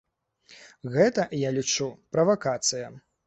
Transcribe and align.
Гэта, 0.95 1.25
я 1.41 1.49
лічу, 1.59 1.87
правакацыя. 2.17 2.87